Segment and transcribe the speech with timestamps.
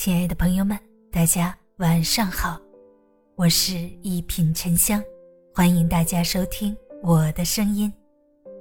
[0.00, 0.78] 亲爱的朋友们，
[1.10, 2.56] 大家晚上好，
[3.34, 5.02] 我是一品沉香，
[5.52, 7.92] 欢迎大家收听我的声音。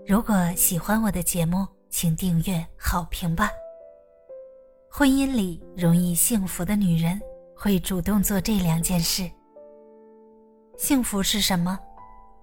[0.07, 3.51] 如果喜欢我的节目，请订阅、好评吧。
[4.89, 7.21] 婚姻里容易幸福的女人
[7.55, 9.29] 会主动做这两件事。
[10.75, 11.77] 幸福是什么？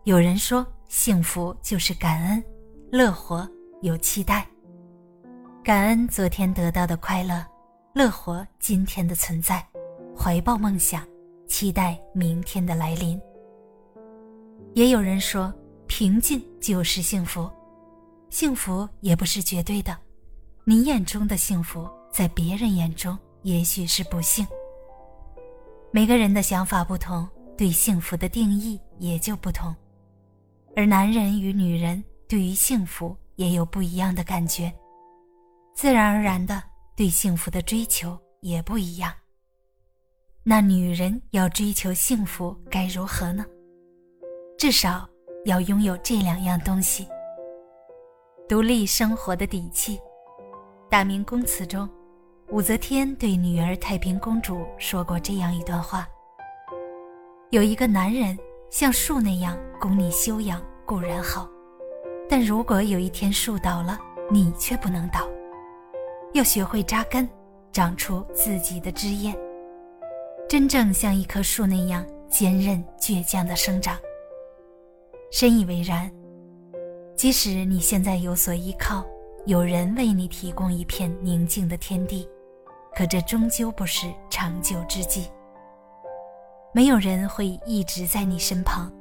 [0.04, 2.44] 有人说，幸福就是感恩、
[2.92, 3.44] 乐活、
[3.82, 4.46] 有期待。
[5.64, 7.44] 感恩昨天得到的快乐。
[7.94, 9.64] 乐活今天的存在，
[10.18, 11.06] 怀抱梦想，
[11.46, 13.20] 期待明天的来临。
[14.74, 15.54] 也有人说，
[15.86, 17.48] 平静就是幸福，
[18.30, 19.96] 幸福也不是绝对的，
[20.64, 24.44] 你眼中的幸福，在别人眼中也许是不幸。
[25.92, 29.72] 每个人的想法不同，对幸福的定义也就不同，
[30.74, 34.74] 而男人与女人对于幸福也有不一样的感觉，
[35.76, 36.60] 自然而然的。
[36.96, 39.12] 对幸福的追求也不一样。
[40.42, 43.44] 那女人要追求幸福该如何呢？
[44.58, 45.08] 至少
[45.44, 47.08] 要拥有这两样东西：
[48.48, 49.96] 独立生活的底气。
[50.88, 51.88] 《大明宫词》中，
[52.50, 56.08] 武则天对女儿太平公主说过这样一段话
[57.50, 58.38] ：“有一个男人
[58.70, 61.48] 像树那样供你修养固然好，
[62.28, 63.98] 但如果有一天树倒了，
[64.30, 65.28] 你却不能倒。”
[66.34, 67.28] 要学会扎根，
[67.70, 69.32] 长出自己的枝叶，
[70.48, 73.96] 真正像一棵树那样坚韧倔强的生长。
[75.30, 76.10] 深以为然。
[77.16, 79.06] 即使你现在有所依靠，
[79.46, 82.28] 有人为你提供一片宁静的天地，
[82.96, 85.28] 可这终究不是长久之计。
[86.72, 88.92] 没有人会一直在你身旁，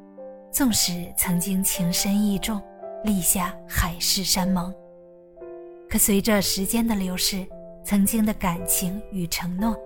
[0.52, 2.62] 纵使曾经情深意重，
[3.04, 4.72] 立下海誓山盟。
[5.94, 7.46] 可随着时间的流逝，
[7.84, 9.78] 曾经的感情与承诺，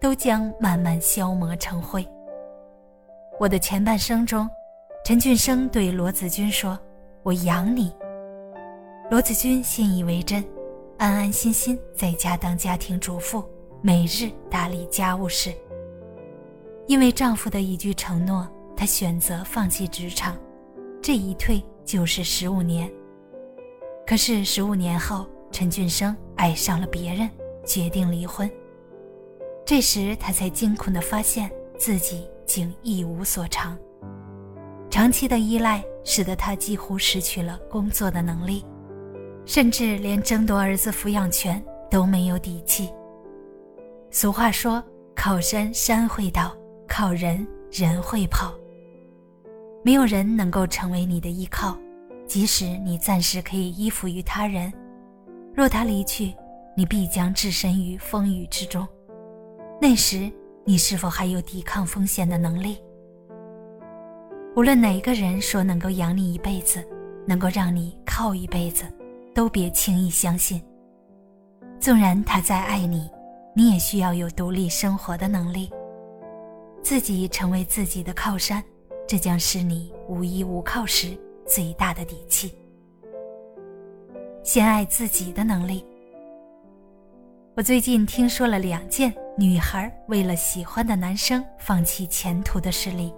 [0.00, 2.04] 都将慢慢消磨成灰。
[3.38, 4.50] 我的前半生中，
[5.04, 6.76] 陈俊生对罗子君说
[7.22, 7.94] ：“我养你。”
[9.12, 10.44] 罗子君信以为真，
[10.98, 13.44] 安安心心在家当家庭主妇，
[13.80, 15.54] 每日打理家务事。
[16.88, 18.44] 因为丈夫的一句承诺，
[18.76, 20.36] 她选择放弃职场，
[21.00, 22.90] 这一退就是十五年。
[24.04, 27.30] 可是十五年后，陈俊生爱上了别人，
[27.64, 28.50] 决定离婚。
[29.64, 31.48] 这时，他才惊恐地发现
[31.78, 33.78] 自己竟一无所长。
[34.90, 38.64] 长期的依赖使得他几乎失去了工作的能力，
[39.46, 42.90] 甚至连争夺儿子抚养权都没有底气。
[44.10, 44.82] 俗话说
[45.14, 46.52] ：“靠山山会倒，
[46.88, 48.52] 靠人人会跑。”
[49.84, 51.78] 没有人能够成为你的依靠，
[52.26, 54.72] 即使你暂时可以依附于他人。
[55.54, 56.34] 若他离去，
[56.76, 58.86] 你必将置身于风雨之中。
[59.80, 60.30] 那时，
[60.64, 62.78] 你是否还有抵抗风险的能力？
[64.56, 66.84] 无论哪个人说能够养你一辈子，
[67.26, 68.84] 能够让你靠一辈子，
[69.32, 70.60] 都别轻易相信。
[71.78, 73.08] 纵然他再爱你，
[73.54, 75.70] 你也需要有独立生活的能力。
[76.82, 78.62] 自己成为自己的靠山，
[79.06, 81.16] 这将是你无依无靠时
[81.46, 82.56] 最大的底气。
[84.44, 85.82] 先爱自己的能力。
[87.56, 93.10] 我最近听说了两件女孩为了喜欢的男生放弃前途的事例。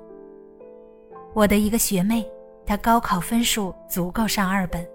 [1.35, 2.25] 我的一个学妹，
[2.65, 4.87] 她高考分数足够上二本，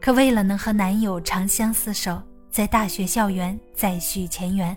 [0.00, 4.76] 可为了能和男友长相厮守，在大学校园再续前缘，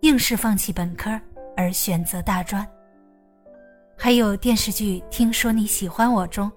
[0.00, 1.10] 硬是放弃本科
[1.58, 2.66] 而选择大专。
[3.98, 6.50] 还有电视剧《听说你喜欢我》中，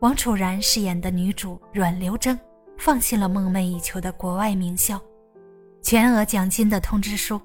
[0.00, 2.36] 王楚然饰演的女主阮流筝。
[2.80, 4.98] 放弃了梦寐以求的国外名校，
[5.82, 7.38] 全额奖金的通知书，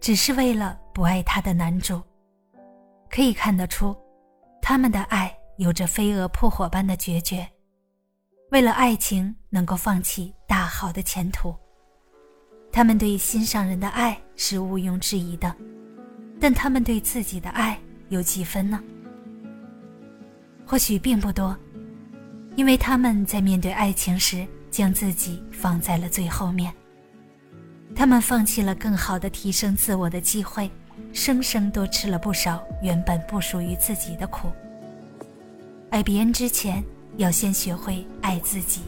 [0.00, 2.02] 只是为了不爱他的男主。
[3.08, 3.96] 可以看得出，
[4.60, 7.48] 他们的爱有着飞蛾扑火般的决绝。
[8.50, 11.54] 为了爱情能够放弃大好的前途，
[12.72, 15.54] 他们对心上人的爱是毋庸置疑的，
[16.40, 17.78] 但他们对自己的爱
[18.08, 18.82] 有几分呢？
[20.66, 21.56] 或许并不多，
[22.56, 24.44] 因为他们在面对爱情时。
[24.74, 26.74] 将自己放在了最后面。
[27.94, 30.68] 他们放弃了更好的提升自我的机会，
[31.12, 34.50] 生生多吃了不少原本不属于自己的苦。
[35.90, 36.82] 爱别人之前，
[37.18, 38.80] 要先学会爱自己，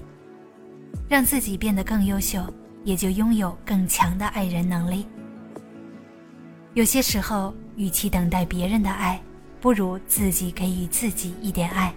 [1.08, 2.44] 让自己变得更优秀，
[2.82, 5.06] 也就拥有更强的爱人能力。
[6.74, 9.22] 有些时候，与其等待别人的爱，
[9.60, 11.94] 不如自己给予自己一点爱，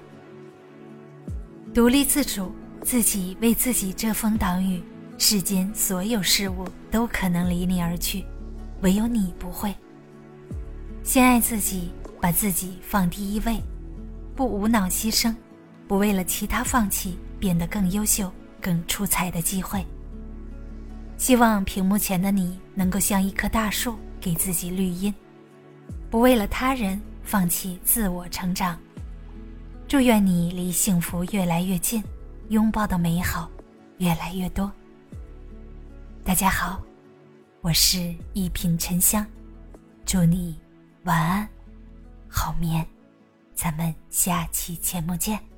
[1.74, 2.54] 独立自主。
[2.90, 4.82] 自己为自己遮风挡雨，
[5.20, 8.26] 世间所有事物都可能离你而去，
[8.82, 9.72] 唯有你不会。
[11.04, 13.62] 先爱自己，把自己放第一位，
[14.36, 15.36] 不无脑牺牲，
[15.88, 19.86] 不为了其他放弃变得更优秀、更出彩的机会。
[21.16, 25.14] 希望屏幕前的你能够像一棵大树，给自己绿荫，
[26.10, 28.76] 不为了他人放弃自我成长。
[29.88, 32.04] 祝愿你离幸福越来越近，
[32.50, 33.48] 拥抱的美好
[34.00, 34.72] 越来越多。
[36.24, 36.82] 大家好，
[37.62, 39.26] 我是一品沉香，
[40.04, 40.60] 祝你。
[41.04, 41.48] 晚安，
[42.28, 42.86] 好眠，
[43.54, 45.49] 咱们下期节目见。